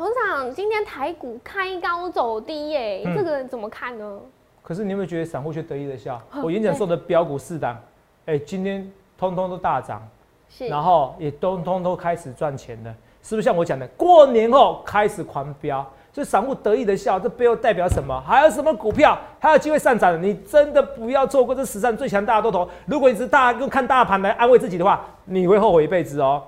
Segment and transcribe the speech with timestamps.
[0.00, 4.18] 董事长，今天台股开高走低耶，嗯这个怎么看呢？
[4.62, 6.16] 可是你有没有觉得散户却得意的笑？
[6.32, 7.78] 哦我演讲说的标股四档，
[8.24, 10.02] 哎、今天通通都大涨，
[10.48, 15.86] 是，然后也通通都开始赚钱了，是不是像我讲的，过年后开始狂飙？
[16.14, 18.18] 所以散户得意的笑，这背后代表什么？
[18.26, 20.18] 还有什么股票还有机会上涨的？
[20.18, 22.66] 你真的不要错过这史上最强大的多头。
[22.86, 26.42] 如果你只是大用看大盘来安慰自己的话，你会后悔一辈子哦。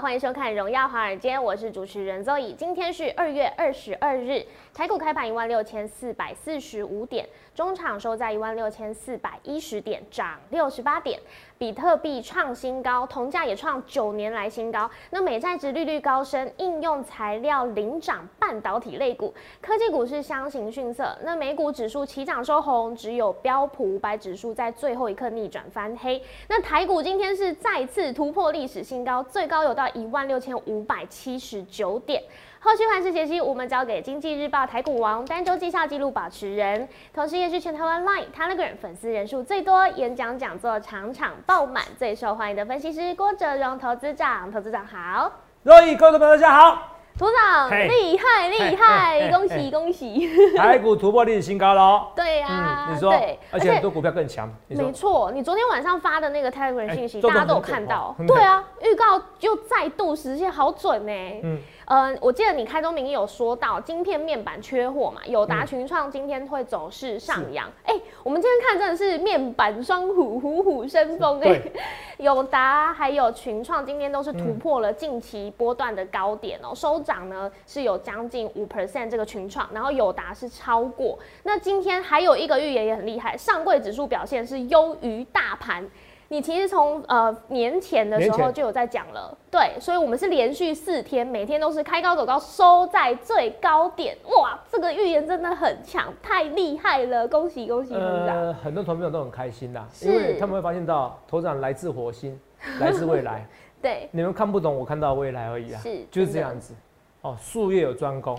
[0.00, 2.52] 欢迎收看《荣耀华尔街》，我是主持人 Zoe。
[2.56, 11.20] 今天是二月二十二日，台股开盘一万六千四百四十五点，中场收在一万六千四百一十点，涨六十八点。
[11.56, 14.90] 比特币创新高，铜价也创九年来新高。
[15.10, 19.32] 那美债值利率高升，应用材料领涨半导体类股，
[19.62, 21.16] 科技股是相形逊色。
[21.22, 26.20] 那美股指数齐涨收红，只有标普五百指数在最后一刻逆转翻黑。
[26.48, 32.20] 那台股今天是再次突破历史新高，最高有到一万六千五百七十九点。
[32.64, 44.50] 后续盘势解析，我们交给经济日报台股王单周绩效记录保持人，同时也是全台湾 Line、Telegram 粉丝人数最多、演讲讲座场场爆满、最受欢迎的分析师郭哲荣投资长。
[44.50, 45.30] 投资长好，
[45.62, 46.78] 若意各位朋友大家好，
[47.18, 50.56] 组长嘿厉害厉害，恭喜恭喜！
[50.56, 52.06] 台股突破历史新高了哦。
[52.16, 58.24] 对呀、嗯，你说对，，而且很多股票更强，没错，你昨天晚上发的那个 Telegram 哎信息，大家都有看到哦。
[58.26, 61.12] 对啊，预告又再度实现，好准呢。
[61.12, 67.70] 嗯嗯，呃，我记得你开宗明义有说到，晶片面板缺货嘛，友达、嗯群创今天会走势上扬。
[67.84, 71.72] 哎、我们今天看真的是面板双虎，虎虎生风哎、对
[72.18, 81.18] 友达还有群创今天都是突嗯破了近期波段的高点哦、收涨呢是有将近五 percent 这个群创，然后友达是超过。
[81.42, 85.86] 那今天还有一个预言也很厉害，上柜指数表现是优于大盘。
[86.34, 97.94] 你其实从呃年前的时候就有在讲了，对，所以我们是连续四天，每天都是开高走高，收在最高点，哇，这个预言真的很强，太厉害了，恭喜恭喜！
[97.94, 102.36] 呃，很多投资朋友都很开心啦，因为他们会发现到头长来自火星，
[102.80, 103.46] 来自未来。
[103.80, 106.74] 对，你们看不懂，我看到未来而已啊，是就是这样子。
[107.20, 108.36] 哦，术业有专攻，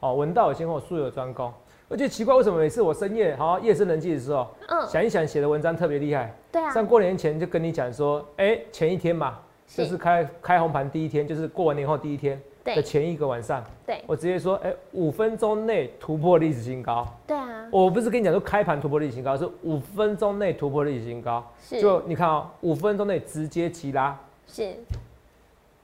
[0.00, 1.52] 哦，文道有先后，术业有专攻。
[1.88, 6.34] 而且奇怪，为什么每次我深夜好夜深人静的时候，嗯，想一想写的文章特别厉害。
[6.50, 9.84] 对啊，像过年前就跟你讲说，哎、前一天嘛，是。
[9.84, 14.02] 就是开开红盘第一天，就是过完年后第一天的前一个晚上，对。
[14.06, 17.06] 我直接说，哎、五分钟内突破历史新高。
[17.26, 21.44] 对啊，我不是跟你讲说开盘突破历史新高，是五分钟内突破历史新高。
[21.62, 21.80] 是。
[21.80, 24.74] 就你看哦，五分钟内直接急拉，是，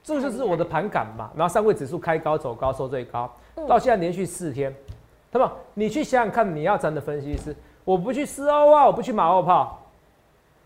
[0.03, 1.31] 这就是我的盘感嘛。
[1.37, 3.67] 然后上柜指数开高走高收最高，嗯。
[3.67, 4.75] 到现在连续四天，
[5.33, 7.55] 那么你去想想看，你要站的分析师，
[7.85, 9.79] 我不去四欧啊，我不去马后炮，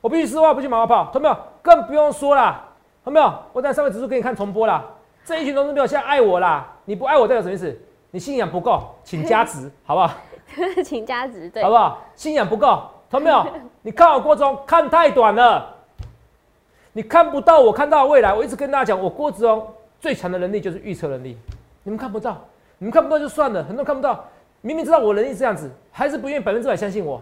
[0.00, 1.36] 我不去四欧啊，不去马后炮，懂没有？
[1.62, 2.64] 更不用说啦，
[3.04, 3.32] 懂没有？
[3.52, 4.84] 我在上面指数给你看重播啦，
[5.24, 7.78] 这一群投资朋友现在爱我啦，你不爱我代表什么意思？
[8.10, 10.10] 你信仰不够，请加值， 好不好？
[10.84, 11.98] 请加值，对好，不好？
[12.14, 13.44] 信仰不够，懂没有？
[13.82, 15.74] 你看我郭总看太短了，
[16.92, 18.32] 你看不到我看到的未来。
[18.32, 19.66] 我一直跟大家讲，我郭子龙
[20.00, 21.36] 最强的能力就是预测能力，
[21.82, 22.40] 你们看不到，
[22.78, 24.24] 你们看不到就算了，很多人看不到，
[24.64, 27.20] 明明知道我能力是这样子，还是不愿意百分之百相信我。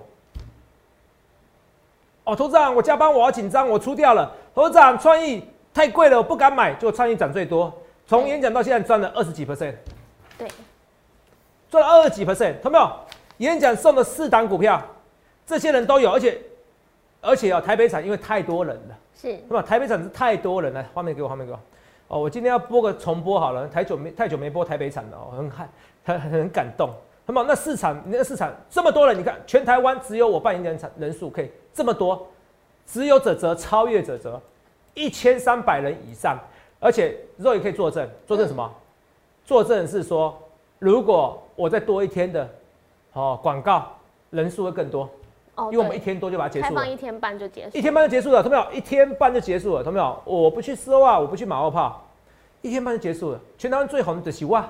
[2.23, 4.33] 哦，投资长，我加班，我好紧张，我出掉了。
[4.55, 5.43] 投资长，创意
[5.75, 7.73] 太贵了，我不敢买，结果创意涨最多，
[8.07, 9.75] 从演讲到现在赚了二十几 percent。
[10.39, 10.47] 对，
[11.69, 12.93] 赚了二十几 percent，看到没有？
[13.39, 14.81] 演讲送了四档股票，
[15.45, 16.41] 这些人都有，而且
[17.21, 21.59] 而且啊、台北场因为太多人了，是，那么台北场是太多人了，画面给我，画面给我。
[22.07, 25.51] 哦，我今天要播个重播好了，太久没太久没播台北场了，哦，很
[26.05, 26.89] 很很很感动。
[27.27, 32.27] 那么那市场，你那个市场这么多人，你看全台湾只有我办演讲场人数可以这么多，
[32.87, 34.41] 只有者则超越者则
[34.95, 36.39] 一千三百人以上，
[36.81, 38.71] 而且肉也可以作证，作证什么？
[39.45, 40.37] 作证是说，
[40.79, 42.49] 如果我再多一天的
[43.13, 43.87] 哦广告
[44.31, 45.09] 人数会更多，
[45.55, 46.75] 哦，因为我们一天多就把它结束了。
[46.75, 48.67] 放一天半就结束，一天半就结束了，懂没有？
[48.73, 50.21] 一天半就结束了，懂没有？
[50.25, 52.05] 我不去丝欧啊，我不去马后炮，
[52.63, 53.41] 一天半就结束了。
[53.59, 54.69] 全台湾最红的是哇，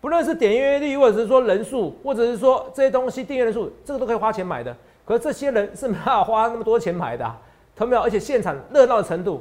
[0.00, 4.74] 不论是点阅率，或者是说人数，或者是说这些东西订阅人数，这个都可以花钱买的。
[5.04, 7.36] 可是这些人是没办法花那么多钱买的、啊，
[7.76, 8.00] 懂没有？
[8.00, 9.38] 而且现场热闹的程度，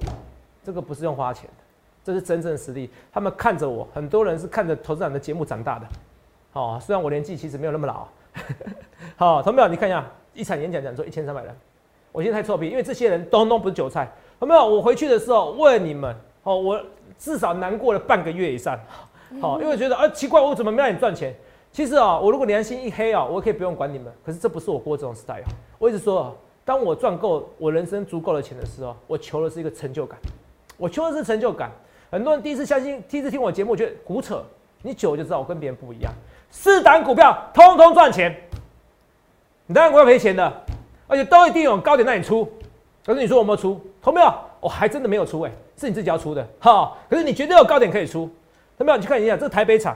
[0.64, 1.64] 这个不是用花钱的，
[2.04, 2.90] 这是真正实力。
[3.14, 5.86] 他们看着我，很多人是看着投资长的节目长大的。
[6.54, 8.08] 哦，虽然我年纪其实没有那么老、
[9.16, 9.68] 好，同没有？
[9.68, 11.56] 你看一下，一场演讲讲说一千三百人，
[12.12, 14.66] 我现在太臭屁，因为这些人通通不是韭菜，同没有？
[14.66, 16.14] 我回去的时候问你们，
[16.44, 16.82] 哦，我
[17.20, 18.80] 至少难过了半个月以上，
[19.40, 21.36] 好，因为觉得啊奇怪，我怎么没让你赚钱？
[21.72, 24.12] 其实啊，我如果良心一黑啊，我可以不用管你们。
[24.26, 25.44] 可是这不是我过这种 style。
[25.78, 26.36] 我一直说，
[26.66, 30.18] 当我赚够我人生足够的钱的时候，我求的是一个成就感。
[30.78, 31.72] 我求的是成就感。
[32.10, 34.44] 很多人第一次相信，第一次听我节目，觉得胡扯。
[34.82, 36.12] 你久就知道我跟别人不一样。
[36.50, 38.36] 四档股票通通赚钱，
[39.68, 40.52] 你当然股要赔钱的，
[41.06, 42.50] 而且都一定有高点让你出。
[43.06, 44.34] 可是你说我没有出，同没有？
[44.62, 46.98] 我还真的没有出哎，是你自己要出的哈。
[47.10, 48.30] 可是你绝对有高点可以出，
[48.80, 48.98] 同没有？
[48.98, 49.96] 你去看一下这个台北厂。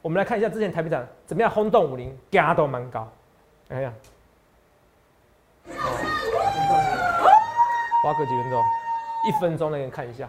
[0.00, 3.06] 我们来看一下之前台北厂怎么样轰动武林，价都蛮高。
[3.68, 3.92] 哎呀，
[8.02, 8.64] 花个几分钟，
[9.28, 10.28] 一分钟那个看一下。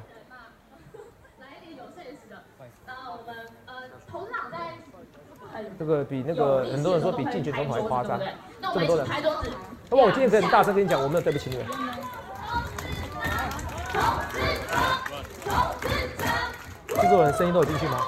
[5.79, 8.19] 这个比那个很多人说比竞选总统还夸张，
[8.61, 9.07] 这么多人。
[9.89, 11.65] 那么我今天可以很大声跟你讲，我没有对不起你们。
[17.01, 17.99] 制作人声音都有进去吗？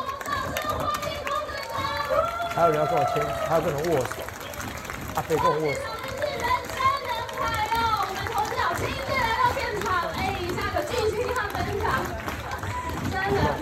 [2.56, 4.08] 还有人要跟我签，还有跟人握手，
[5.16, 5.80] 阿飞跟我握手。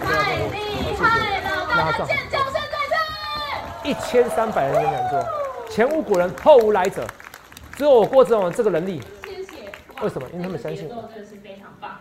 [0.03, 1.01] 太厉害
[1.41, 1.47] 了！
[1.67, 2.61] 大家尖叫声在
[3.83, 3.89] 这！
[3.89, 5.25] 一千三百人演讲座，
[5.69, 7.07] 前无古人后无来者，
[7.75, 9.01] 只有我郭子龙这个能力。
[9.23, 9.71] 谢谢。
[10.01, 10.27] 为什么？
[10.31, 10.87] 因为他们相信。
[10.87, 11.92] 真的是非常棒。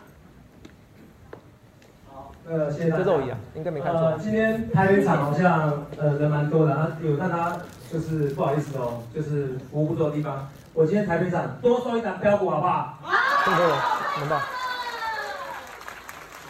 [2.49, 3.05] 呃，谢谢大家。
[3.05, 4.19] 这一样，应该没看错。
[4.19, 7.57] 今天台北场好像呃人蛮多的，啊，有让他
[7.91, 10.49] 就是不好意思哦，就是服务不多的地方。
[10.75, 12.99] 我今天台北场多收一张标股好不好？
[13.03, 13.45] 好。
[13.45, 13.77] 这么多人，
[14.21, 14.39] 能到。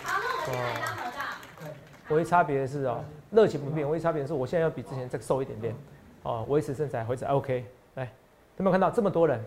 [0.02, 2.14] 好，那我们来张合照。
[2.14, 3.88] 唯一差别是哦，热情不变。
[3.88, 5.74] 唯一差别是我现在要比之前再瘦一点点，
[6.22, 7.64] 哦，维持身材，维持 OK。
[7.96, 8.04] 来，
[8.56, 9.38] 有没有看到这么多人？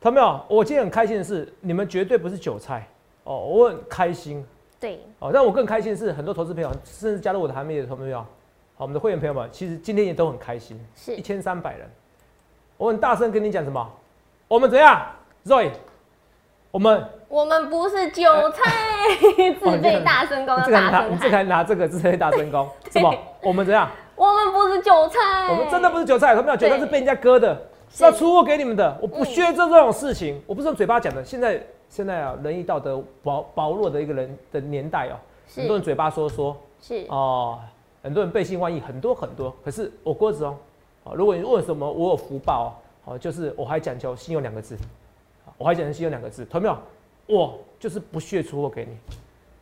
[0.00, 0.44] 看到没有？
[0.48, 2.88] 我今天很开心的是，你们绝对不是韭菜
[3.24, 4.46] 哦，我很开心。
[4.80, 8.26] 对，哦，让我更开心的是，很多投资朋友甚至加入我的行列的投资朋友，好，
[8.84, 11.90] 我们的会员朋友们，其实今天也都很开心，是一千三百人。
[12.76, 13.90] 我很大声跟你讲什么？
[14.46, 15.04] 我们怎样
[15.46, 15.70] ，Roy？
[16.70, 18.70] 我们我们不是韭菜，
[19.58, 23.12] 自备大声功，这个拿，你这个拿这个自备大声功， 什么？
[23.42, 23.90] 我们怎样？
[24.14, 26.56] 我们不是韭菜，我们真的不是韭菜，有没有？
[26.56, 27.60] 韭菜是被人家割的，
[27.90, 28.96] 是要出货给你们的。
[29.02, 31.24] 我不屑做这种事情，我不是用嘴巴讲的。
[31.24, 31.60] 现在。
[31.88, 35.16] 现在啊，仁义道德薄薄弱的一个人的年代哦，
[35.54, 37.58] 很多人嘴巴说说，是哦，
[38.02, 39.54] 很多人背信忘义，很多很多。
[39.64, 40.56] 可是我郭子哦，
[41.04, 44.76] 哦，如果你问什么，我有福报哦，哦，就是我还讲究信用两个字，
[45.56, 46.76] 我还讲究信用两个字，懂没有？
[47.26, 48.96] 我就是不屑出货给你，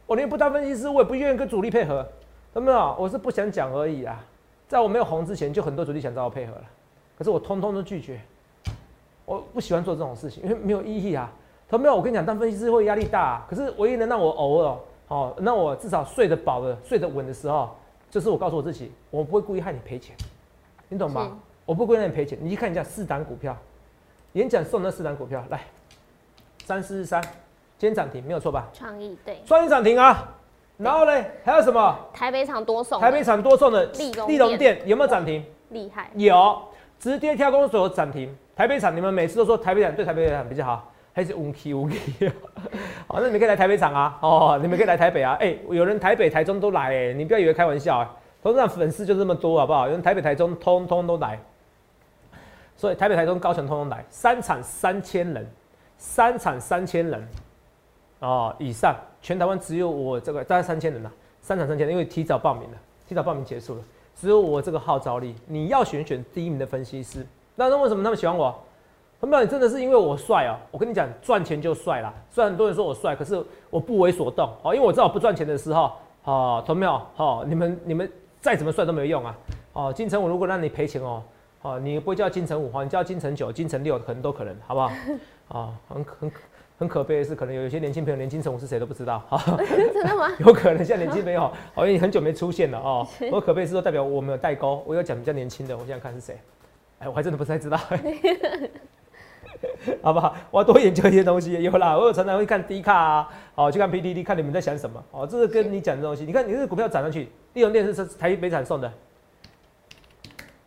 [0.06, 2.06] 我连不当分析师，我也不愿意跟主力配合，
[2.52, 2.96] 懂没有？
[2.98, 4.24] 我是不想讲而已啊。
[4.68, 6.64] 在我没有红之前，就很多主力想找我配合了，
[7.16, 8.20] 可是我通通都拒绝，
[9.24, 11.32] 我不喜欢做这种事情，因为没有意义啊。
[11.68, 13.44] 他没有，我跟你讲，当分析师会压力大。
[13.50, 14.78] 可是唯一能让我偶尔，
[15.08, 17.70] 哦，让我至少睡得饱的、睡得稳的时候，
[18.10, 20.14] 就是我告诉我自己，我不会故意害你赔钱，
[20.88, 21.36] 你懂吗？
[21.64, 22.38] 我不会故意让你赔钱。
[22.40, 23.56] 你去看一下四档股票，
[24.34, 25.60] 演讲送那四档股票，来，
[26.64, 27.20] 三四三，
[27.76, 28.68] 今天涨停没有错吧？
[28.72, 30.32] 创意对，创意涨停啊。
[30.76, 31.98] 然后呢，还有什么？
[32.12, 35.44] 台北厂多送，台北厂多送的利隆店有没有涨停？
[35.70, 36.62] 厉害，有，
[37.00, 38.32] 直接跳空所涨停。
[38.54, 40.92] 台北厂，你们每次都说台北厂对台北厂比较好。
[41.16, 42.30] 还是乌气乌气，
[43.06, 49.86] 好， 那你们可以来台北场啊，哦，你们可以来台北啊，哎，有人台北、台中都来，哎，你不要以为开玩笑啊，董事长粉丝就这么多，好不好？
[49.86, 51.40] 有人台北、台中通通都来，
[52.76, 55.46] 所以台北、台中、高雄通通来，三场三千人，
[55.96, 57.26] 三场三千人，
[58.18, 62.76] 哦，以上，全台湾只有我这个大概三千人呐，三场三千人，因为提早报名了，
[63.08, 63.80] 提早报名结束了，
[64.14, 68.54] 只有我这个号召力，你要选选第一名的分析师，那那为什么他们喜欢我？
[69.30, 70.56] 他们真的是因为我帅啊！
[70.70, 72.14] 我跟你讲，赚钱就帅啦。
[72.30, 75.92] 虽然很多人说我帅，可是我不为所动哦，因为我知道我不赚钱的时候，
[76.24, 77.00] 哦，同没有？
[77.16, 79.36] 哦，你们你们再怎么帅都没有用啊！
[79.72, 81.22] 哦，金城武如果让你赔钱哦，
[81.62, 84.90] 哦，你不会叫金城武，你叫金城九、金城六，可能都可能，好不好？
[85.48, 86.32] 啊，很很
[86.78, 89.22] 很可悲的是，可能有一些年轻朋友连金城武是谁都不知道。
[89.92, 90.28] 真的吗？
[90.38, 93.06] 有可能像年轻朋友，好像很久没出现了哦。
[93.32, 96.38] 我可悲是说代表我们有代沟，我要讲比较年轻的，我想想看是谁？
[97.00, 97.78] 哎，我还真的不太知道。
[100.02, 100.34] 好不好？
[100.50, 101.62] 我要多研究一些东西。
[101.62, 105.02] 有啦，我有常常会看 D 卡啊，哦，去看 PDD，看你们在想什么。
[105.10, 106.24] 哦，这是跟你讲的东西。
[106.24, 108.92] 你看，你这股票涨上去，利用电视是台北产送的，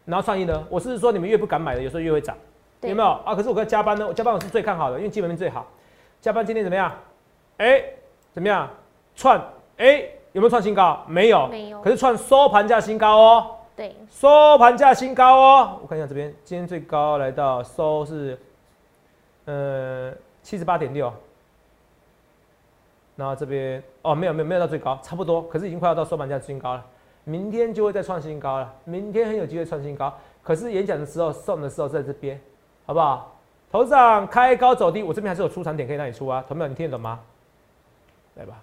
[0.05, 0.65] 然后创意呢？
[0.69, 2.35] 我是说，你们越不敢买的，有时候越会涨，
[2.81, 3.35] 有没有啊？
[3.35, 5.67] 可是我跟加班呢，我加班我是最看好的，因为基本面最好。
[6.21, 6.91] 加班今天怎么样？
[7.57, 7.83] 哎，
[8.33, 8.69] 怎么样？
[9.15, 9.37] 创
[9.77, 10.03] 哎，
[10.33, 11.03] 有没有创新高？
[11.07, 11.81] 没有，没有。
[11.81, 13.55] 可是创收盘价新高哦。
[13.75, 15.79] 对，收盘价新高哦。
[15.81, 18.37] 我看一下这边，今天最高来到收是。
[19.45, 21.11] 呃，七十八点六，
[23.15, 26.85] 然后这边哦，没有没有没有到最高，差不多，可是已经快要到收盘价新高了。
[27.23, 30.11] 明天就会再创新高了，明天很有机会创新高。
[30.41, 32.39] 可是演讲的时候送的时候在这边，
[32.85, 33.35] 好不好？
[33.71, 36.67] 头上开高走低，我这边还是有出场点可以让你出啊，同没有？
[36.67, 37.19] 你听得懂吗？
[38.35, 38.59] 来吧，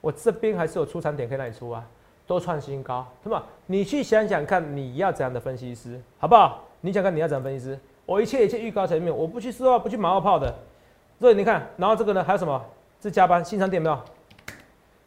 [0.00, 1.84] 我这边还是有出场点可以让你出啊，
[2.26, 3.42] 都创新高，是吧？
[3.66, 6.62] 你去想想看，你要怎样的分析师，好不好？
[6.82, 7.78] 你想看你要怎样分析师？
[8.04, 10.54] 我一切一切预告层面，我不去丝袜，不去马后炮的。
[11.18, 12.60] 所以你看，然后这个呢，还有什么？
[13.00, 13.98] 是加班新商店没有？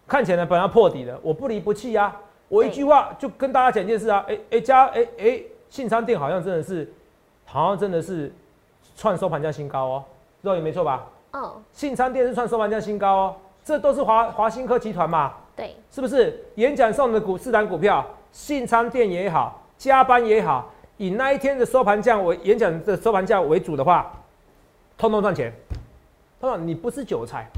[0.08, 2.16] 看起来本来破底的，我不离不弃呀。
[2.48, 6.90] 我一句话就跟大家讲一件事啊，哎哎加哎哎，信昌店好像真的是，
[7.44, 8.32] 好像真的是
[8.96, 10.04] 创收盘价新高哦，
[10.42, 11.06] 肉眼没错吧？
[11.34, 11.52] 嗯。
[11.74, 15.34] 信昌店是创收盘价新高哦，这都是华华新科集团嘛？
[15.56, 15.76] 对。
[15.92, 16.42] 是不是？
[16.56, 24.12] 演讲送的股四档股票，信昌店也好，加班也好，以那一天的收盘价为演讲的收盘价为主的话，
[24.98, 25.54] 通通赚钱。
[26.40, 27.50] 他说你不是韭菜，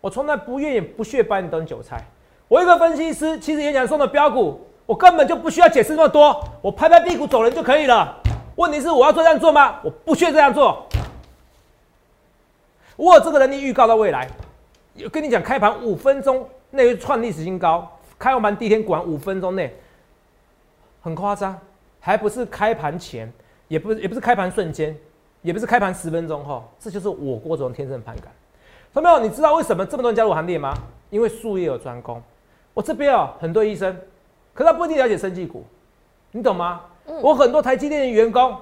[0.00, 2.02] 我从来不愿意不屑把你当韭菜。
[2.48, 8.16] 我一个分析师，其实演讲送的标股，我根本就不需要解释那么多，我拍拍屁股走人就可以了。
[8.56, 9.80] 问题是我要做这样做吗？
[9.82, 10.86] 我不屑这样做。
[12.96, 14.28] 我有这个能力预告到未来，
[15.10, 19.74] 跟你讲，开盘五分钟内创历史新高，开完盘第一天管五分钟内，
[21.02, 21.58] 很夸张，
[22.04, 23.32] 还不是开盘前，
[23.66, 24.94] 也不也不是开盘瞬间，
[25.40, 28.30] 也不是开盘十分钟后，这就是我郭总天生盘感。
[28.92, 30.74] 朋友你知道为什么这么多人加入行列吗？
[31.08, 32.22] 因为术业有专攻。
[32.74, 33.98] 我这边啊，很多医生，
[34.52, 35.64] 可他不一定了解生技股，
[36.32, 36.82] 你懂吗？
[37.22, 38.54] 我很多台积电的员工，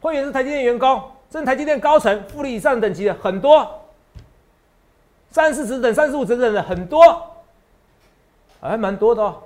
[0.00, 1.00] 会员是台积电员工，
[1.30, 3.80] 甚至台积电高层、副理以上等级的很多，
[5.30, 7.00] 三四十等、三十五等等的很多，
[8.60, 9.36] 还蛮多的哦。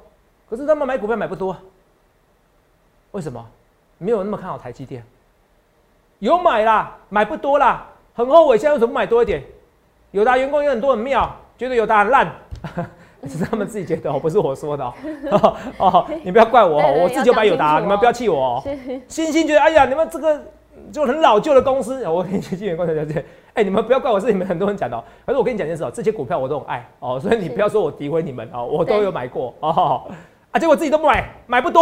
[0.48, 1.54] 可是他们买股票买不多，
[3.12, 3.44] 为什么？
[3.98, 5.04] 没有那么看好台积电，
[6.18, 8.58] 有买啦，买不多啦，很后悔。
[8.58, 9.42] 现在为什么买多一点？
[10.10, 12.32] 友达员工有很多很妙，觉得友达很烂。
[13.28, 15.56] 是他们自己觉得，哦不是我说的哦。
[15.78, 18.62] 哦， 你不要怪我哦，我自己就买友达，你们不要气我哦。
[19.06, 20.42] 星星觉得，哎呀，你们这个
[20.90, 24.96] 就很老旧的公司，我跟你去员工小姐，哎，你们不要怪我，是你们很多人讲的。
[24.96, 30.02] 哦可是我跟你讲件事哦，这些股票我都很爱哦，所以你不要说我诋毁你们哦，我都有买过哦。
[30.50, 31.80] 啊，结果自己都不买，买不多，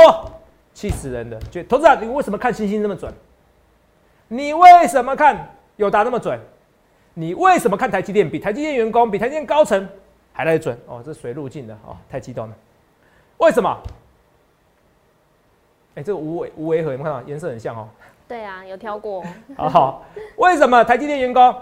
[0.72, 1.38] 气死人的。
[1.50, 3.12] 就投资者，你为什么看星星那么准？
[4.28, 6.38] 你为什么看友达那么准？
[7.14, 9.88] 你为什么看台积电比台积电员工比台积电高层？
[10.32, 12.54] 还来准哦，这水路径的哦，太激动了。
[13.38, 13.76] 为什么？
[15.96, 16.92] 哎，这个无为无为何？
[16.92, 17.88] 有没有看到颜色很像哦？
[18.28, 19.24] 对啊，有挑过。
[19.56, 20.04] 好好，
[20.36, 21.54] 为什么台积电员工？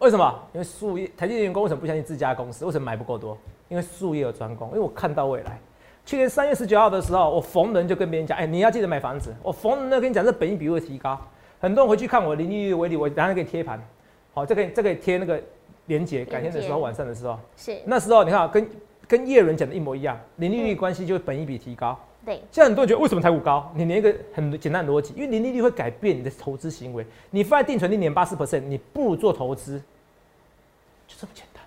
[0.00, 0.48] 为什么？
[0.52, 2.64] 因为术业台积电员工为什么不相信自家公司？
[2.66, 3.38] 为什么买不够多？
[3.68, 4.68] 因为术业有专攻。
[4.70, 5.58] 因为我看到未来。
[6.04, 9.34] 去年三月十九号的时候，我逢人就跟别人讲：哎，你要记得买房子。
[9.42, 11.20] 我逢人呢跟你讲，这本益比会提高。
[11.60, 13.82] 很多人回去看我零利率为例，我当然给你贴盘。
[14.32, 15.40] 好，这可以这可以贴那个。
[15.86, 18.70] 连接改天的时候，晚上的时候，是那时候，你看跟
[19.08, 21.98] 跟叶伦讲的一模一样，零利率关系就是本一比提高。
[22.24, 23.72] 对，现在很多人觉得为什么台股高？
[23.74, 27.04] 你连一个很简单的逻辑，因为零利率会改变你的投资行为。
[27.30, 29.80] 你放在定存一年八四 percent，你不如做投资，
[31.08, 31.60] 就这么简单。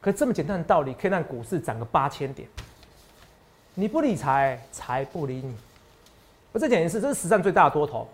[0.00, 2.48] 可这么简单的道理，可以让股市涨个八千点。
[3.74, 5.54] 你不理财，财不理你。
[6.52, 8.06] 我再讲一次，这是史上最大的多头，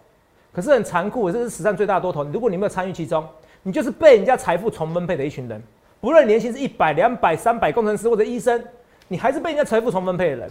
[0.53, 2.25] 可是很残酷，这是史上最大的多头。
[2.25, 3.27] 如果你没有参与其中。
[3.63, 5.61] 你就是被人家财富重分配的一群人，
[6.01, 8.65] 不论年薪是一百、两百、三百，工程师或者医生，
[9.09, 10.51] 你还是被人家财富重分配的人。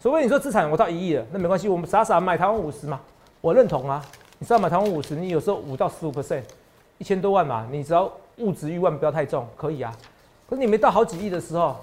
[0.00, 3.00] 除非你说资产我到一亿了，那没关系，我们傻傻买台湾五十嘛，
[3.40, 4.00] 我认同啊。
[4.38, 6.42] 你知道买台湾五十，你有时候五到十五 percent，
[6.98, 9.92] 一千多万嘛，你只要物质欲望不要太重，可以啊。
[10.48, 11.78] 可是你没到好几亿的时候，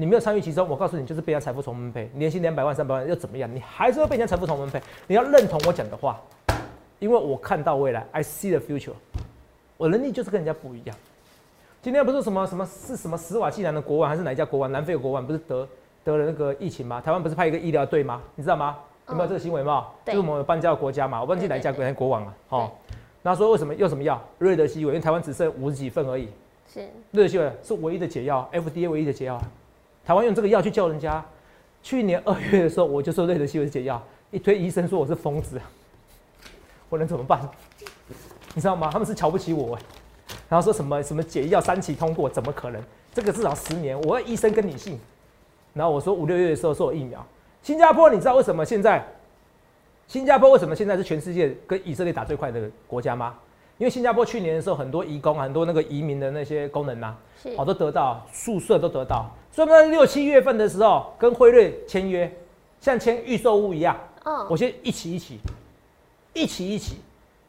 [0.00, 2.10] 你没有参与其中，我告诉你，就是被人家财富重分配。
[2.14, 3.54] 年薪两百万、三百万又怎么样？
[3.54, 4.80] 你还是会被人家财富重分配。
[5.06, 6.18] 你要认同我讲的话。
[7.00, 8.94] 因为我看到未来，I see the future，
[9.76, 10.96] 我能力就是跟人家不一样。
[11.82, 14.72] 今天不是什么什么是什么斯瓦季兰的国王，还是哪一家国王？
[14.72, 15.68] 南非的国王不是得
[16.02, 16.98] 得了那个疫情吗？
[16.98, 18.22] 台湾不是派一个医疗队吗？
[18.36, 18.78] 你知道吗？
[19.08, 19.88] 有没有这个新闻吗？
[20.06, 22.34] 就是我们搬家的国家嘛，我忘记哪一家国家国王了。
[22.48, 22.70] 哦，
[23.20, 24.18] 那说为什么用什么药？
[24.38, 26.28] 瑞德西韦，因为台湾只剩五十几份而已。
[26.72, 26.80] 是
[27.10, 29.42] 瑞德西韦是唯一的解药，FDA 唯一的解药。
[30.10, 31.24] 台湾用这个药去救人家。
[31.84, 35.60] 去年二月的时候，我就说瑞德西韦解药，一堆医生说我是疯子。
[36.88, 37.48] 我能怎么办？
[38.52, 38.90] 你知道吗？
[38.92, 39.78] 他们是瞧不起我，
[40.48, 42.82] 然后说什么什么解药三期通过，怎么可能？
[43.14, 44.98] 这个至少十年，我医生跟你信。
[45.74, 47.24] 然后我说五六月的时候说我疫苗。
[47.62, 49.06] 新加坡，你知道为什么现在？
[50.08, 53.36] 新加坡为什么现在是全世界跟以色列打最快的国家吗？
[53.80, 57.16] 因为新加坡去年的时候很多移工，很多那个移民的那些功能呐，
[57.56, 62.30] 好多得到宿舍都得到，所以在六七月份的时候跟辉瑞签约，
[62.78, 65.40] 像签预售屋一样，嗯，我先一起一起。
[66.32, 66.94] 一起一起，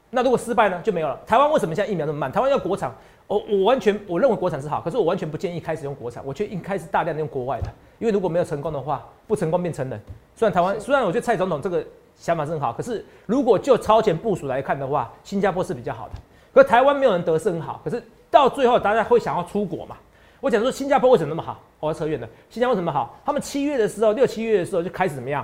[0.10, 1.20] 那如果失败呢，就没有了。
[1.28, 2.32] 台湾为什么现在疫苗那么慢？
[2.32, 2.92] 台湾要国产，
[3.28, 7.68] 我我完全我认为国产是好，可是我完全不建议开始用国产，我却应开始大量的用国外的，
[8.00, 10.02] 因为如果没有成功的话，不成功变成人。
[10.36, 11.86] 虽然台湾虽然我觉得蔡总统这个
[12.22, 16.14] 想法是很好，可是如果就超前部署来看的话，新加坡是比较好的。
[16.54, 19.98] 可台湾没有人得是很好，可是到最后大家会想要出国嘛？
[20.40, 21.60] 我讲说新加坡为什么那么好？
[21.80, 22.30] 我要扯远了。
[22.48, 23.20] 新加坡怎么好？
[23.26, 25.44] 他们七月的时候，六七月的时候就开始怎么样？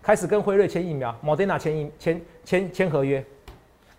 [0.00, 3.24] 开始跟辉瑞签疫苗，Moderna 签签签签合约。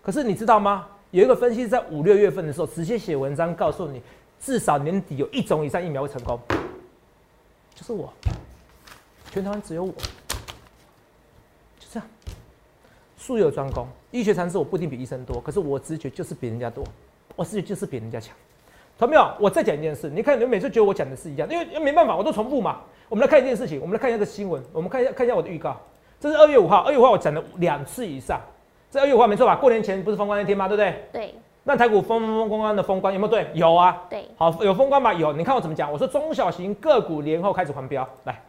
[0.00, 0.86] 可是你知道吗？
[1.10, 4.02] 有一个分析在五六月份的时候，直接写文章告诉你，
[4.40, 6.40] 至少年底有一种以上疫苗会成功，
[7.74, 8.12] 就是我，
[9.30, 9.92] 全台湾只有我，
[11.78, 12.08] 就这样。
[13.24, 16.84] 术有专攻，医学常识我不一定比医生多，可是我直觉就是比人家多，
[17.34, 18.36] 我直觉就是比人家强。
[18.98, 19.26] 同没有？
[19.40, 22.80] 我再讲一件事，你看你们每次觉得我讲的是一样，因为没办法，我都重复嘛。
[23.08, 25.74] 我们来看一件事情，我们来看一下这个新闻，我们看一下看一下我的预告，
[26.20, 28.38] 这是二月五号，二月五号我讲了两次以上。
[28.90, 29.56] 这二月五号没错吧？
[29.56, 30.68] 过年前不是封关那天吗？
[30.68, 30.94] 对不对？
[31.12, 31.34] 对。
[31.64, 33.48] 那台股封封封关的封关有没有对？
[33.54, 34.04] 有啊。
[34.10, 34.28] 对。
[34.36, 35.14] 好，有风光吗？
[35.14, 35.32] 有。
[35.32, 35.90] 你看我怎么讲？
[35.90, 38.40] 我说中小型个股年后开始狂飙，来，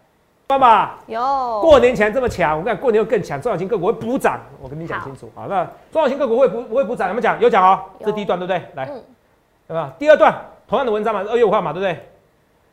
[0.47, 0.99] 爸爸。
[1.07, 1.19] 有。
[1.61, 4.39] 过年前这么强，我看过年又更强，中小型个股会补涨。
[4.61, 5.29] 我跟你讲清楚。
[5.35, 7.07] 好，那中小型个股会不会补涨？
[7.07, 7.39] 有没有讲？
[7.41, 7.79] 有讲哦。
[8.03, 8.61] 这第一段对不对？
[8.75, 8.85] 来，
[9.67, 9.93] 对吧？
[9.97, 10.33] 第二段
[10.67, 11.99] 同样的文章嘛，二月五号嘛，对不对？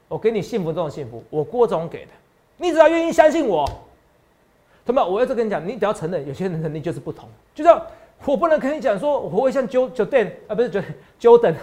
[0.09, 2.11] 我给你幸福这种幸福，我郭总给的，
[2.59, 3.67] 你只要愿意相信我。
[4.85, 7.29] 他们，我要再跟你讲，你只要承认，有些人能力就是不同。
[7.55, 7.81] 就像
[8.25, 10.71] 我不能跟你讲说，我会像 Jo Jordan 啊，不是
[11.21, 11.55] Jordan，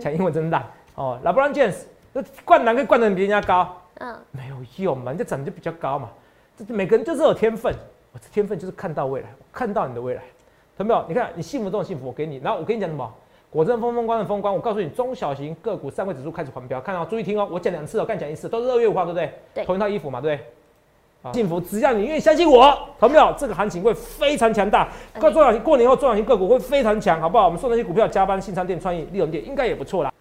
[0.00, 1.18] 讲英文真烂哦。
[1.24, 1.74] LeBron James
[2.12, 6.08] 那灌篮可以灌的比人家高，嗯，没有用嘛，人家长得就比较高嘛。
[6.56, 7.74] 这每个人就是有天分，
[8.12, 10.22] 我这天分就是看到未来，看到你的未来。
[10.78, 11.04] 有没有？
[11.08, 12.38] 你看你幸福这种幸福，我给你。
[12.38, 13.12] 然后我跟你讲什么？
[13.50, 14.52] 果真风风光的风光。
[14.52, 17.48] 我告诉你，中小型个股上位指数开始狂飙，看到注意听哦。
[17.50, 19.32] 我讲两次哦，刚讲一次，都是二月五号，对不对？
[19.54, 19.64] 对。
[19.64, 21.32] 同一套衣服嘛，对不对？
[21.32, 23.34] 幸福，只要你愿意相信我，好没有？
[23.38, 24.88] 这个行情会非常强大。
[25.18, 27.46] 过中小型过年后，中小型个股会非常强，好不好？
[27.46, 30.12] 我们送那些股票，加班、新商店、创意、利润店，应该也不错啦。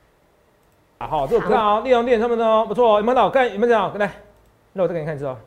[1.08, 3.30] 好，这个看啊，利用店他们呢不错，有没有到？
[3.30, 3.98] 看有没有这样？
[3.98, 4.12] 来，
[4.74, 5.38] 那我再给你看一次哦。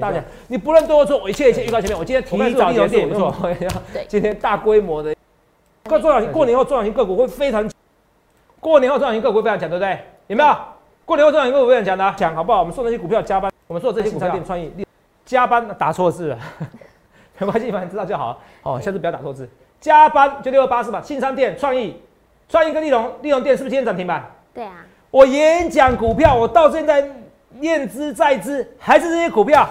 [0.00, 3.34] 大家，你不论对或错，我一切一切预告前面，我今天提早结束，不错。
[4.08, 5.14] 今天大规模的
[5.84, 7.68] 各中小型过年后，中小型个股会非常。
[8.60, 9.98] 过年后，中小型个股会非常强，对不对？
[10.28, 10.56] 有没有？
[11.04, 12.60] 过年后，中小型个股非常强的，讲好不好？
[12.60, 13.52] 我们送那些股票加班。
[13.66, 14.72] 我们说这些股票店创意
[15.24, 16.38] 加班打错字了，
[17.38, 18.40] 没关系，反正知道就好。
[18.62, 19.48] 哦，下次不要打错字。
[19.80, 21.02] 加班就六二八是吧？
[21.02, 22.00] 新商店创意，
[22.48, 24.24] 创意跟利隆利隆店是不是今天涨停板？
[24.52, 24.86] 对啊。
[25.10, 27.08] 我演讲股票，我到现在
[27.60, 29.68] 念之在之，还是这些股票。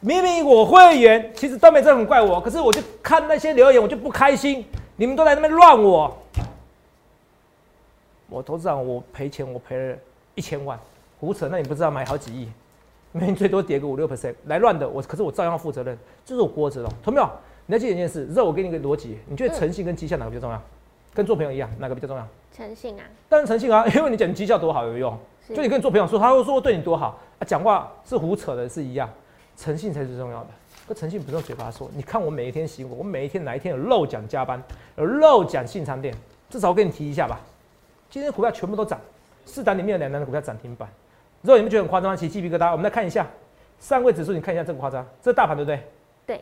[0.00, 4.64] 明明我会员其实都没这很怪我，可是我就看那些留言，我就不开心。
[4.96, 6.14] 你们都在那边乱我，
[8.28, 9.96] 我投资长我赔钱，我赔了
[10.34, 10.78] 一千万，
[11.20, 11.48] 胡扯。
[11.48, 12.48] 那你不知道买好几亿？
[13.12, 16.88] 每天最多跌个五六 percent 来乱的，我可是我照样负责任，这是我郭子哦。
[17.02, 17.30] 同没有？
[17.66, 20.60] 你要记得一件事，让我给你一个逻辑，你觉得诚信跟绩效哪个比较重要？
[21.14, 22.26] 跟做朋友一样，哪个比较重要？
[22.54, 23.04] 诚信啊！
[23.28, 29.08] 当然诚信啊， 因为你讲绩效多好有用，就你跟你做朋友说，他会说对你多好啊，讲话是胡扯的，是一样，
[29.56, 30.48] 诚信才是最重要的。
[30.86, 34.62] 可诚信不是用嘴巴说，你看我每一天辛苦，我每一天哪一天有漏讲加班，
[34.96, 36.14] 有漏讲信仓店，
[36.50, 37.40] 至少我跟你提一下吧。
[38.10, 39.00] 今天股票全部都涨，
[39.46, 40.88] 四档里面有两档的股票涨停板。
[41.44, 42.16] 之后你们觉得很夸张吗？
[42.16, 42.70] 起鸡皮疙瘩。
[42.72, 43.26] 我们来看一下
[43.80, 45.80] 上位指数，你看一下这个夸张，这是大盘对不对？
[46.26, 46.40] 对。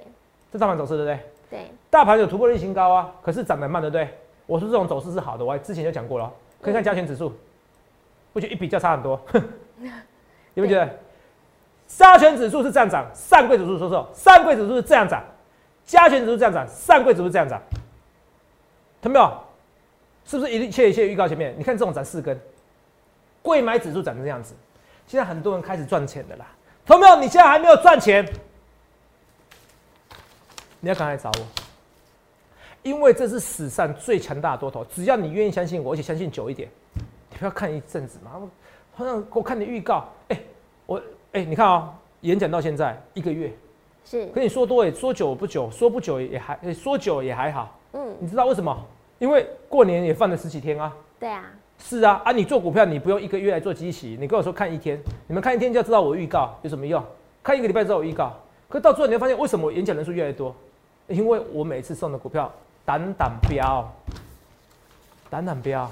[0.52, 1.18] 这大盘走势对不对？
[1.50, 1.70] 对。
[1.88, 4.08] 大盘有突破历新高啊，可是涨得慢，对不对？
[4.50, 6.32] 我说这种走势是好的，我之前就讲过了。
[6.60, 7.32] 可以看加权指数，
[8.32, 9.18] 不觉得一比较差很多？
[10.54, 10.98] 有没有觉得？
[11.86, 15.22] 加权指数是这样涨，上柜指数说说，上柜指数是这样涨，
[15.84, 17.62] 加权指数这样涨，上柜指数这样涨，
[19.00, 19.40] 看到没有？
[20.24, 21.54] 是不是一切一切预告前面？
[21.56, 22.36] 你看这种涨四根，
[23.42, 24.54] 贵买指数涨成这样子。
[25.06, 26.46] 现在很多人开始赚钱的啦，
[26.84, 27.16] 同没有？
[27.16, 28.28] 你现在还没有赚钱，
[30.80, 31.59] 你要赶快找我，
[32.82, 34.84] 因为这是史上最强大的多头。
[34.86, 36.68] 只要你愿意相信我，而且相信久一点，
[37.30, 38.30] 你不要看一阵子嘛。
[38.94, 40.40] 好像我看你预告，哎，
[40.86, 43.52] 我哎，你看啊，演讲到现在一个月，
[44.04, 47.78] 是跟你说多也说久不久，说不久也还说久也还好。
[47.92, 48.76] 嗯，你知道为什么？
[49.18, 50.92] 因为过年也放了十几天啊。
[51.18, 51.44] 对啊。
[51.78, 57.02] 是啊，啊，你做股票，你不用一个月来做机器，你跟我说看一天，你们看一天就要知道我预告有什么用？
[57.42, 58.38] 看一个礼拜知道我预告，
[58.68, 60.54] 可到最后你会发现，为什么演讲人数越来越多？
[61.08, 62.52] 因为我每次送的股票
[62.90, 63.88] 胆胆标，
[65.30, 65.88] 胆胆标。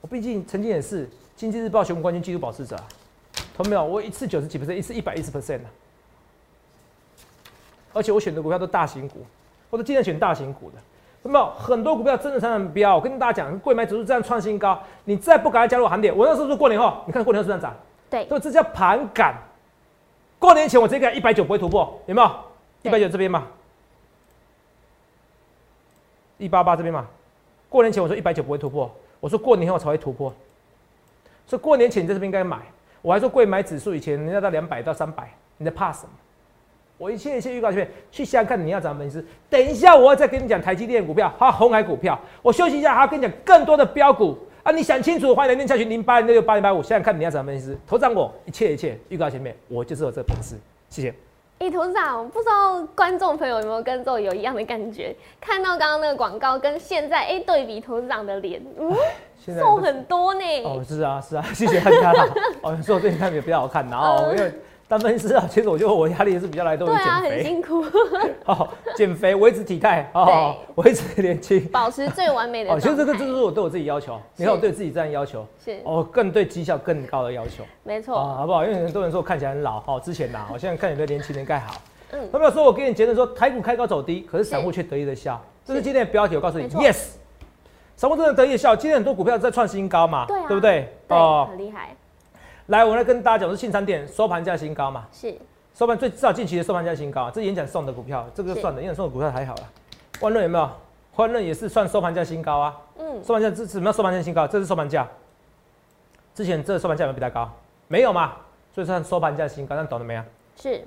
[0.00, 2.76] 我毕竟曾经也是经济日报选股冠军纪录保持者，
[3.56, 3.84] 同没有？
[3.84, 5.60] 我一次九十几 percent，一次一百一十 percent
[7.92, 9.24] 而且我选的股票都大型股，
[9.70, 10.76] 我都尽量选大型股的。
[11.22, 12.96] 有没有很多股票真的常常飙？
[12.96, 17.72] 我跟大家讲，贵买指数这样创新高，你再不赶快加入行列，我那时候说过年后，你看过年后是不是涨？
[18.10, 19.36] 对，所以这叫盘感。
[20.40, 22.30] 过年前我直接给一百九不会突破，有没有？
[22.82, 23.46] 一百九这边嘛，
[26.38, 27.06] 一八八这边嘛。
[27.68, 30.32] 过年前我说一百九不会突破，我说过年后才会突破。
[31.46, 32.58] 所以过年前你在这边应该买，
[33.02, 36.10] 我还说贵买指数以前人家到两百到三百，你在怕什么？
[36.96, 39.22] 我一切一切预告前面去想想看你要怎么分析。
[39.50, 42.18] 等一下我要再跟你讲台积电股票，还有红海股票。
[42.40, 44.70] 我休息一下，还要跟你讲更多的标股啊！
[44.70, 46.76] 你想清楚，欢迎来电下去零八零六八零八五。
[46.80, 47.76] 想想看你要怎么分析。
[47.84, 50.56] 头涨我一切一切预告前面，我就是有这个本事。
[50.88, 51.12] 谢谢。
[51.64, 55.16] 哎，董事长，不知道观众朋友有没有跟周有一样的感觉？
[55.40, 58.94] 看到刚刚那个广告跟现在，哎，对比董事长的脸，嗯，
[59.58, 60.44] 瘦很多呢。
[60.62, 62.12] 哦，是啊，是啊，谢谢大家。
[62.60, 64.52] 哦，说我最近看也比较好看，然后因为。
[64.86, 67.84] 当分析师啊，其实我觉得我压力也是比较来都于减肥，很辛苦。
[68.44, 72.72] 好，减肥，维持体态，哦，维持年轻，保持最完美的。
[72.72, 74.20] 哦，其实这个，这是我对我自己要求。
[74.36, 77.64] 你看我对自己这样要求，是哦，更对绩效更高的要求。
[77.82, 78.64] 没错，好不好？
[78.64, 81.74] 因为很多人说我看起来很老，哦，之前呐，我现在看起来年轻人盖好。
[82.12, 85.42] 嗯，他们有说我给你结论说台股开高走低，可是散户却得意的笑？
[85.64, 87.14] 这是今天的标题，我告诉你，yes，
[87.96, 88.76] 散户真的得意的笑。
[88.76, 90.92] 今天很多股票在创新高嘛，对，对不对？
[91.08, 91.96] 哦，很厉害。
[92.68, 95.06] 来，我来跟大家讲，是信山店收盘价新高嘛？
[95.12, 95.34] 是。
[95.74, 99.62] 收盘最至少近期的收盘价新高，这演讲送的股票，这个算的，演讲送的股票还好啦。
[100.20, 100.70] 万润有没有？
[101.16, 102.74] 万润也是算收盘价新高啊。
[102.98, 103.22] 嗯。
[103.22, 104.46] 收盘价这什么收盘价新高？
[104.46, 105.06] 这是收盘价。
[106.34, 107.50] 之前这收盘价有没有比它高？
[107.86, 108.32] 没有嘛。
[108.74, 110.22] 所以算收盘价新高，那懂了没有？
[110.56, 110.82] 是。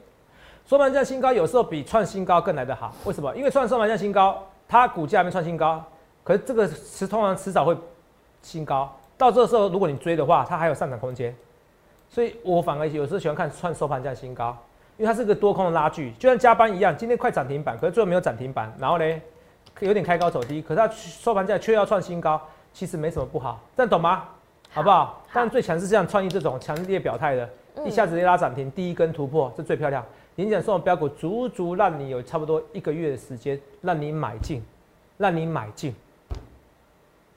[0.65, 3.35] 收盘价新高有时候比创新高更来得好，为什么？
[3.35, 5.83] 因为创收盘价新高，它股价没创新高，
[6.23, 7.77] 可是这个是通常迟早会
[8.41, 8.91] 新高。
[9.15, 11.35] 到这个时候，如果你追的话，它还有上涨空间。
[12.09, 14.57] 所以我反而有时候喜欢看创收盘价新高。
[14.97, 19.05] 因为它是个多空的拉锯，就像加班一样，今天快涨停板，可是最后没有涨停板，然后呢，
[19.79, 22.41] 有点开高走低，可是它收盘价却要创新高，
[22.73, 24.23] 其实没什么不好，这样懂吗？
[24.71, 25.23] 好不好？
[25.31, 27.47] 但最强是这样创意这种强烈表态的，
[27.85, 30.03] 一下子一拉涨停，第一根突破，这最漂亮。
[30.37, 34.63] 演讲送的标股，足足让你有差不多一个月的时间，让你买进，
[35.17, 35.93] 让你买进。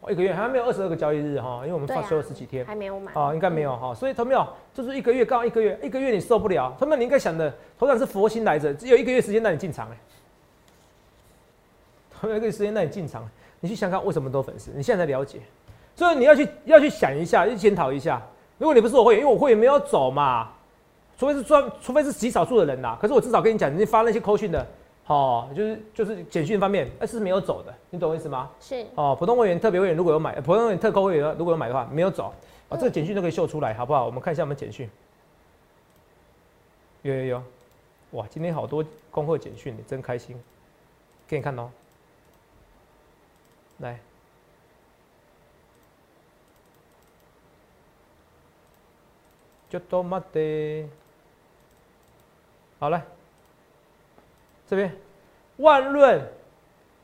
[0.09, 3.13] 一个月还没有二十二个交易日哈，因为我们放休了十几天，还没有满。
[3.15, 9.97] 哦，应该没有哈，所以投票就是一个月，刚好一个月，一个月你受不了，他们你应该想的，头长是佛心来着，只有一个月时间让你进场哎，
[12.11, 13.29] 投票一个月时间让你进场，
[13.61, 15.41] 你去想想为什么多粉丝，你现在才了解，
[15.95, 18.23] 所以你要去要去想一下，去检讨一下，
[18.57, 20.49] 如果你不是我会员，因为我会员没有走嘛，
[21.19, 24.67] 除非是专，除非是极少数的人啦，可是我至少跟你讲，你发那些扣讯的。
[25.11, 28.49] 哦，就是就是简讯方面，哎是没有走的，你懂我意思吗？
[28.61, 28.87] 是。
[28.95, 32.33] 哦，普通会员、特别会员如果有买，普通会员、特扣会员如果有买的话，没有走，
[32.69, 34.07] 啊，这个简讯都可以秀出来，好不好？
[34.07, 34.89] 我们看一下我们简讯，
[37.03, 37.43] 有有有，
[38.13, 40.41] 哇，今天好多恭贺简讯，真开心，
[41.27, 41.69] 给你看哦，
[43.79, 43.99] 来，
[49.69, 50.89] 就多么的，
[52.79, 53.05] 好了。
[54.71, 54.89] 这边
[55.57, 56.23] 万润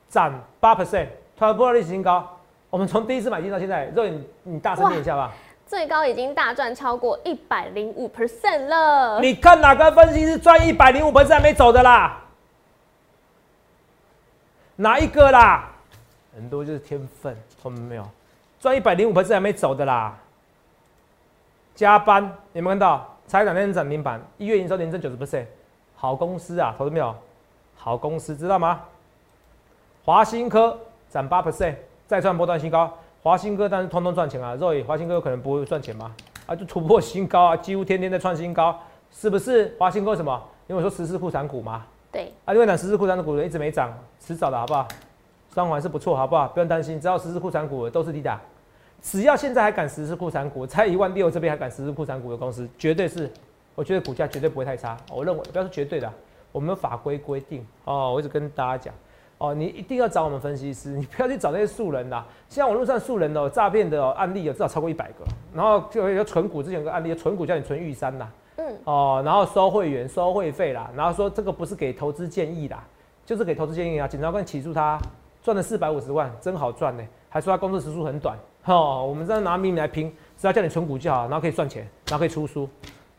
[0.08, 2.38] 涨八 percent，它的波段历史新高。
[2.70, 5.32] 我们从第一次买进到现在，肉你你大声念一下吧。
[5.66, 9.20] 最高已经大赚超过一百零五 percent 了。
[9.20, 12.22] 你看哪个分析师赚一百零五 percent 还没走的啦？
[14.76, 15.68] 哪一个啦？
[16.36, 18.08] 很多就是天分，看到没有？
[18.60, 20.16] 赚一百零五 percent 还没走的啦。
[21.74, 23.12] 加班有没有看到？
[23.26, 25.46] 才两天涨停板，一月营收年增九十 percent，
[25.96, 27.12] 好公司啊，投资没有？
[27.86, 28.80] 好公司知道吗？
[30.04, 30.76] 华新科
[31.08, 32.92] 涨八 percent，再创波段新高。
[33.22, 36.12] 华新科但是通通赚钱啊，肉眼华新科有可能不会赚钱吗？
[36.46, 38.76] 啊，就突破新高啊，几乎天天在创新高，
[39.12, 39.72] 是不是？
[39.78, 40.42] 华新科什么？
[40.66, 41.86] 因为说十四库产股嘛。
[42.10, 42.32] 对。
[42.44, 44.88] 啊，因为讲十四库产的股一直没涨，迟早的好不好？
[45.54, 46.48] 双环是不错，好不好？
[46.48, 48.40] 不用担心，只要十四库产股都是低档。
[49.00, 53.30] 只要现在还敢十四库产股，在一万六这边还敢十四库产股的公司，绝对是，
[53.76, 54.96] 我觉得股价绝对不会太差。
[55.12, 56.12] 我认为不要说绝对的。
[56.56, 58.94] 我们法规规定哦，我一直跟大家讲。
[59.36, 62.26] 哦，你一定要找我们分析师， 你不要去找那些素人啦。
[62.48, 72.82] 像网络上素人的诈骗的案例有至少超过一百个，然后就有存股之前有个案例，存股叫你存玉山啦，嗯，哦，然后收会员收会费啦，然后说这个不是给投资建议啦，
[73.26, 74.08] 就是给投资建议啊。
[74.08, 74.98] 检察官起诉他
[75.42, 82.66] 赚了四百五十万，真好赚呢，还说他工作时数很短，哈，我们这样拿秘密来拼，只要叫你存股就好，然后可以赚钱，然后可以出书，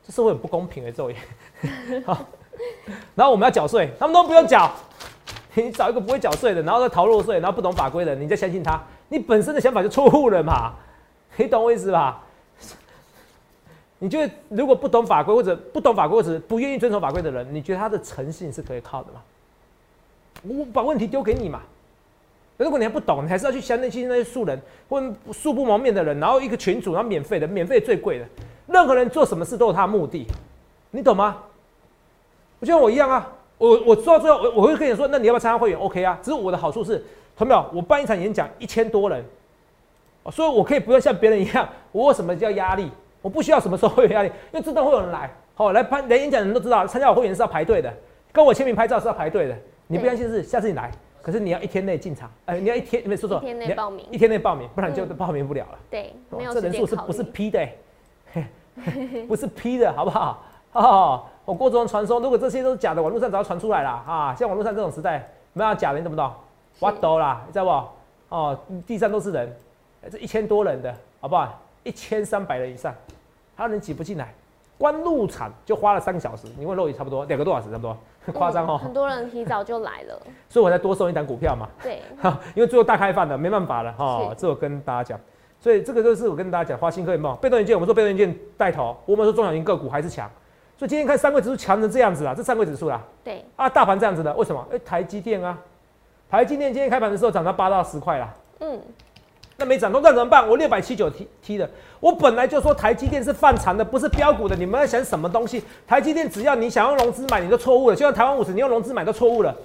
[0.04, 1.16] 这社会很不公平哎，这位，
[2.08, 2.26] 好。
[3.16, 4.72] 然后我们要缴税，他们都不用缴。
[5.56, 10.74] 你找一个不会缴税的，然后再逃漏税，然后不懂法规的，你再相信他，你本身的想法就错误了嘛？
[11.38, 12.24] 你懂我意思吧？
[14.00, 19.22] 你觉得如果不懂法规或者不懂法规或者不愿意遵守法规的人，你觉得他的诚信是可以靠的吗？
[20.44, 21.62] 我把问题丢给你嘛。
[22.58, 25.02] 如果你还不懂，你还是要去相信那些素人或
[25.34, 28.26] 素不谋面的人，然后一个群主，然后免费的，免费最贵的。
[28.68, 30.28] 任何人做什么事都有他的目的，
[30.92, 31.38] 你懂吗？
[32.60, 37.04] 不像我一样啊，我我做到最后，我我会跟你说，那你要不要参加会员？OK 啊，只是我的好处是，
[37.36, 37.66] 同没有？
[37.74, 39.24] 我办一场演讲一千多人，
[40.24, 42.90] 哦所以我可以不用像别人一样， 我有什么叫压力？
[43.22, 47.94] 我不需要什么时候会有压力，因为自动会有人来，好、来拍来演讲的人都知道，参加我会员是要排队的，
[48.32, 49.56] 跟我签名拍照是要排队的。
[49.88, 50.92] 你不对相信是，下次你来，
[51.22, 55.80] 可是你要一天内进场，哎、你要一天没说错，一天内报名一天内报名，不然就嗯报名不了了。
[55.90, 57.78] 对，哦没有这人数是不是虑 P 的、欸？
[59.28, 60.44] 不是批的 好不好？
[60.74, 64.36] 哦， 我郭总传说，如果这些都是假的，网络上早就传出来了啊！
[64.38, 66.30] 像网络上这种时代，没有假的，你懂不懂？
[66.78, 68.36] 是我懂啦，你知道不？
[68.36, 69.56] 哦，地上都是人，
[70.04, 71.58] 哎这一千多人的好不好？
[71.84, 72.94] 一千三百人以上，
[73.56, 74.34] 还有人挤不进来，
[74.78, 77.98] 光入场就花了三个小时，你问肉也差不多两个多小时，差不多，
[78.38, 78.78] 夸张哦。
[78.82, 81.70] 嗯很多人提早就来了，所以我才多送一档股票嘛。
[81.82, 84.28] 对， 哈，因为最后大开放了，没办法了哈。
[84.32, 85.18] 是这我跟大家讲，
[85.62, 87.74] 所以这个就是我跟大家讲，花心科有没有被动元件？
[87.74, 90.30] 我们说被动元件带头，我们说中小型个股还是强。
[90.78, 94.64] 所以今天看三个指数强成这样子啊，这三个指数啦对，啊，大盘这样子的，为什么？
[94.72, 95.58] 哎、台积电啊，
[96.30, 98.80] 台积电今天开盘的时候涨到八到十块啦，嗯，
[99.58, 100.48] 那没涨动，那怎么办？
[100.48, 101.68] 我六百七九 T T 的，
[102.00, 104.56] 我本来就说台积电是泛长的，不是标股的。
[104.56, 105.64] 你们在想什么东西？
[105.88, 107.96] 台积电只要你想用融资买，你都错误了。
[107.96, 109.56] 就像台湾五十，你用融资买都错误了。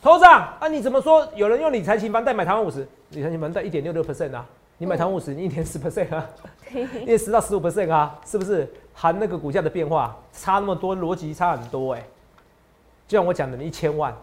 [0.00, 1.26] 头子啊，你怎么说？
[1.34, 4.46] 有人用理财型房贷买台湾五十，理财型房贷一点六六 percent 啊，
[4.78, 6.26] 你买台湾五十，你一年十 percent 啊，
[6.72, 8.72] 一年十到十五 percent 啊，是不是？
[9.00, 12.06] 含那个股价的变化差那么多，逻辑差很多哎、
[13.08, 14.14] 就像我讲的，你一千万，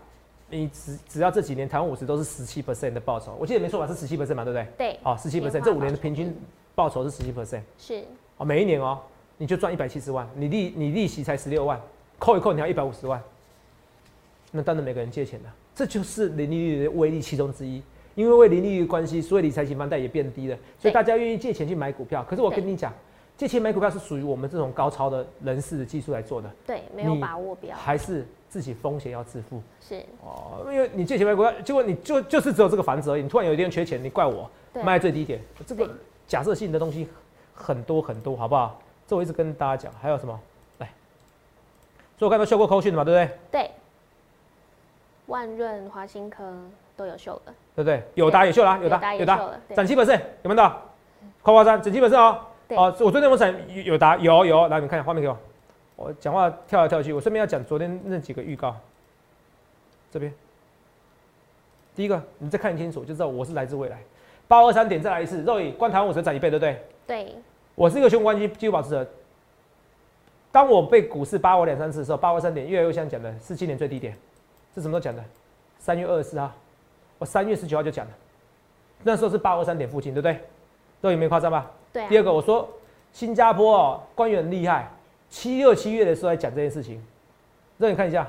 [0.51, 3.87] 你只只要这几年台湾五十都是十七 percent 的报酬，我记得没错吧？
[3.87, 4.67] 是十七 percent 嘛，对不对？
[4.77, 6.31] 对，哦，十七年 percent，这五年的平均
[6.75, 8.03] 报酬是十七 percent，是，
[8.37, 8.99] 哦，每一年哦，
[9.39, 11.81] 你就赚一百七十万，你利你利息才十六万，
[12.19, 13.19] 扣一扣你要一百五十万，
[14.51, 17.81] 那当然每个人借钱的，这就是零利率的威力其中之一。
[18.13, 22.23] 因为为零利率的关系，所以理财型房贷也变低了，所以大家愿意借钱去买股票。
[22.29, 22.93] 可是我跟你讲，
[23.37, 29.61] 借钱买股票是属于我们这种高超的人士的技术来做的，对，没有把握标，还是自己风险要自负。
[29.79, 35.87] 是，哦，因为你借钱买股票，结果你就就是只有这个房子而已，你突然有一天缺钱，你怪我对卖最低点，这个
[36.25, 37.07] 假设性的东西
[37.53, 38.81] 很多很多，好不好？
[39.05, 40.39] 这我一直跟大家讲，还有什么？
[40.79, 40.89] 来，
[42.17, 43.61] 所以我刚才秀过扣讯的嘛，对不对？
[43.61, 43.71] 对，
[45.27, 46.43] 万润、华新科
[46.95, 48.03] 都有秀了，对不对？
[48.15, 50.81] 有答有秀啦，有有答有答，答也秀了，对涨七本胜，有没有到？
[51.43, 52.39] 夸夸张，涨七本胜哦。
[52.67, 55.37] 对哦，我昨天我涨有有答有有，来你们看画面给我，
[55.95, 58.75] 我讲话跳来跳去，我顺便要讲昨天那几个预告，
[60.11, 60.33] 这边。
[61.95, 63.97] 第一个，你再看清楚就知道我是来自未来。
[64.47, 66.81] 八二三点再来一次，肉眼观台湾五十涨一倍，对不对？
[67.07, 67.35] 对，
[67.73, 69.07] 我是一个雄关机基础保持者。
[70.51, 74.13] 当我被股市八我两三次的时候，八二三点越来越像讲的是今年最低点，
[74.75, 75.23] 是什么时候讲的？
[75.79, 76.51] 三月二十四号，
[77.17, 78.11] 我三月十九号就讲了，
[79.03, 80.39] 那时候是八二三点附近，对不对？
[81.01, 81.69] 肉眼没夸张吧？
[81.97, 82.69] 对啊，第二个，我说
[83.11, 84.87] 新加坡哦，官员很厉害，
[85.31, 87.03] 七六七月的时候在讲这件事情，
[87.79, 88.27] 让你看一下，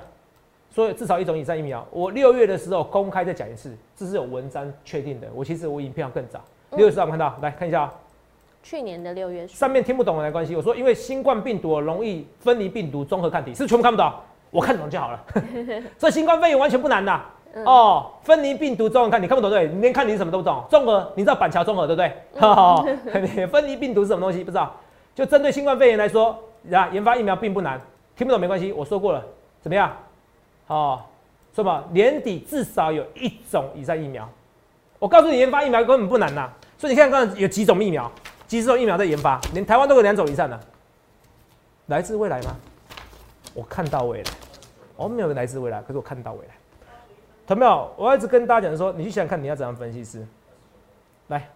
[0.70, 5.28] 所以至少一种以上疫苗，我六月的时候公开再讲一次，这是有文章确定的。
[5.34, 7.92] 我其实我影片要更早，嗯六月十号看到，来看一下啊、
[8.62, 14.10] 去年的六月，上面听不懂的没关系，我说因为新冠病毒容易分离病毒综合抗体，是全部看不懂，
[14.50, 15.22] 我看懂就好了。
[15.98, 17.20] 这新冠肺炎完全不难的。
[17.54, 19.66] 嗯哦，分离病毒综合看，你看不懂对？
[19.68, 20.62] 你连看你是什么都不懂。
[20.68, 23.46] 综合，你知道板桥综合对不对？
[23.46, 24.44] 分离 病毒是什么东西？
[24.44, 24.74] 不知道。
[25.14, 26.38] 就针对新冠肺炎来说，
[26.72, 27.80] 啊，研发疫苗并不难，
[28.16, 29.24] 听不懂没关系，我说过了，
[29.60, 29.90] 怎么样？
[30.68, 31.00] 哦，
[31.54, 34.28] 说嘛，年底至少有一种以上疫苗。
[34.98, 36.50] 我告诉你，研发疫苗根本不难呐。
[36.76, 38.10] 所以你看，刚才有几种疫苗，
[38.46, 40.60] 几十种疫苗在研发，连台湾都有两种以上的。
[41.86, 42.54] 来自未来吗？
[43.54, 44.30] 我看到未来，
[44.94, 46.57] 我没有来自未来，可是我看到未来。
[47.48, 47.90] 同没有？
[47.96, 50.22] 我一直跟大家讲说，你去想想看，你要怎样分析师。
[51.28, 51.48] 来，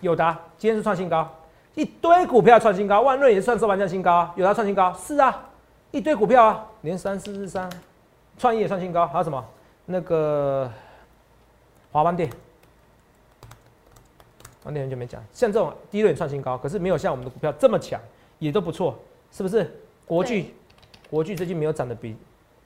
[0.00, 1.32] 友达今天是创新高，
[1.76, 4.12] 一堆股票创新高，万润也是创收盘价新高。
[4.12, 5.48] 啊，友达创新高，是啊，
[5.92, 7.70] 一堆股票啊，连三四四三，
[8.36, 9.44] 创意也创新高，还有什么？
[9.86, 10.68] 那个
[11.92, 12.34] 华邦电，华
[14.64, 14.82] 邦电。
[14.82, 18.00] 很久没讲，像这种第一轮创新高，可是没有像我们的股票这么强，
[18.40, 18.98] 也都不错，
[19.30, 19.80] 是不是？
[20.04, 20.52] 国巨，
[21.08, 22.16] 国巨最近没有涨得比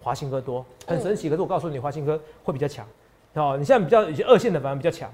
[0.01, 1.29] 华新科多，很神奇。
[1.29, 2.87] 可是我告诉你，华新科会比较强。
[3.35, 5.13] 哦，你现在比较有些二线的反而比较强。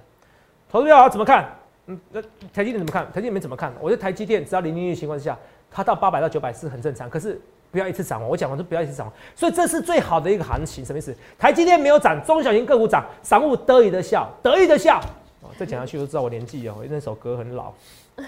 [0.71, 1.49] 投资票怎么看？
[1.87, 3.05] 嗯，那台积电怎么看？
[3.07, 3.73] 台积电没怎么看。
[3.81, 5.39] 我觉得台积电只要零利率情况之下，
[5.71, 7.11] 它到八百到九百是很正常。
[7.11, 7.39] 可是
[7.71, 9.15] 不要一次涨完，我讲完就不要一次涨完。
[9.35, 11.15] 所以这是最好的一个行情，什么意思？
[11.39, 15.01] 台积电没有涨，中小型个股涨，散户得意的笑，得意的笑。
[15.43, 17.73] 哦，再讲下去就知道我年纪哦，那首歌很老。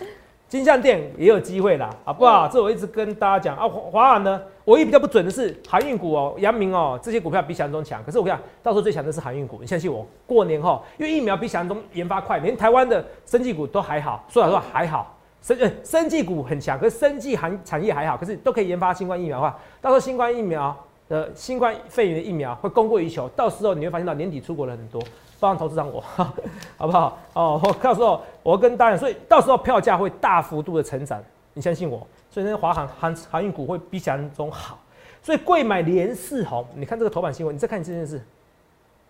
[0.50, 2.48] 金像店也有机会啦，好不好？
[2.48, 3.68] 这我一直跟大家讲啊。
[3.68, 8.02] 华华航呢，唯一比较不准的是航运股哦，阳明哦，这些股票比想象中强。
[8.04, 10.04] 可是我跟你讲，到时候最强的是航运股，你相信我。
[10.26, 15.16] 过年后，因为疫苗比想象中研发快，连台湾的生技股都还好，说老实话还好。
[15.40, 20.76] 生呃生技股很强，可是生技行产业还好，可是都可以研发新冠疫苗的话，到时候新冠疫苗
[21.08, 25.00] 的新冠肺炎的疫苗会供过于求，到时候你会发现到年底出国的很多，
[25.40, 26.00] 包含投资长我，
[26.78, 27.18] 好不好？
[27.32, 31.20] 哦，我到时候我跟大家，所以到时候票价会大幅度的成长，
[31.54, 34.78] 你相信我，所以那些华航航航运股会比想象中好，
[35.22, 38.22] 所以贵买连四红，你看这个头版新闻，你再看你这件事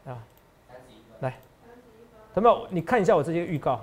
[0.07, 0.17] 啊，
[1.21, 1.35] 来，
[2.35, 2.67] 有没有？
[2.71, 3.81] 你看一下我这些预告。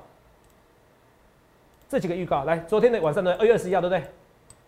[1.89, 4.03] 这几个预告来，昨天的晚上的二月二十一号，对不对？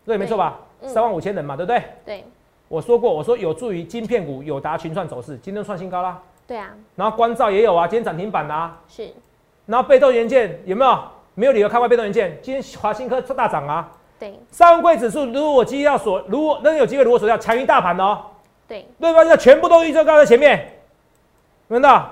[0.05, 0.57] 对，没错吧？
[0.83, 1.83] 三万五千人嘛，对不对？
[2.05, 2.23] 对。
[2.69, 6.21] 我说过，我说有助于晶片股友达群创走势，今天创新高啦。
[6.49, 6.71] 对啊。
[6.95, 8.75] 然后光照也有啊，今天涨停板啊。
[8.87, 9.13] 是。
[9.67, 10.99] 然后被动元件有没有？
[11.35, 13.89] 没有理由看坏被动元件，今天华新科大涨啊。
[14.19, 14.37] 对。
[14.51, 18.19] 上柜指数如果机要锁，如果能有机会如果锁掉，强于大盘哦。
[18.67, 18.87] 对。
[18.99, 19.23] 对吧？
[19.23, 20.67] 要全部都预测高在前面，
[21.67, 22.03] 明白？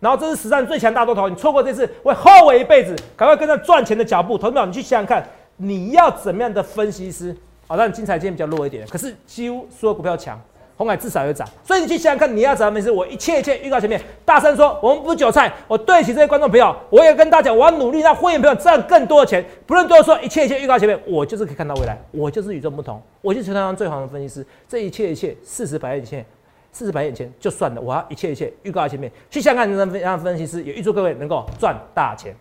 [0.00, 2.94] 然后这是史上最强大多头，你错过这次会后悔一辈子。
[3.16, 7.34] 赶快跟上赚钱的脚步，投资者你去想想看，你要怎么样的分析师？
[7.66, 10.38] 好，但精彩今天比较弱一点，可是几乎所有股票强，
[10.76, 11.48] 红海至少有涨。
[11.64, 12.90] 所以你去想想看，你要怎么分析？
[12.90, 15.52] 我一切一切预告前面，大声说我们不是韭菜。
[15.66, 19.44] 我对起这些观众朋友，我也跟大家讲，我要努力让会员朋友赚更多的钱。
[19.66, 24.46] 不论多说一切一切预告前面，我就是可以看到未来，我就是与众不同，我就是全台湾最好的分析师。
[24.68, 26.24] 这一切一切，事实摆在前。
[26.72, 32.36] 四十百眼前就算了，我要一切一切预告在前面，去香港人让分析师，也预祝各位能够赚大钱。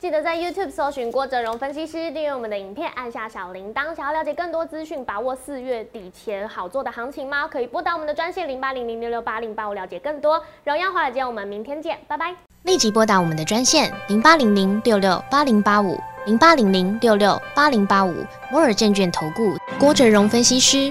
[0.00, 3.94] 记得在 YouTube 搜寻郭哲荣分析师，订阅我们的影片，按下小铃铛。
[3.94, 7.46] 想要了解更多资讯，把握四月底前好做的行情吗？
[7.46, 10.42] 可以拨打我们的专线零八零零六六八零八五了解更多。
[10.64, 12.34] 荣耀华尔街，我们明天见，拜拜。
[12.62, 18.14] 立即拨打我们的专线零八零零六六八零八五零八零零六六八零八五
[18.50, 20.90] 摩尔证券投顾郭哲荣分析师。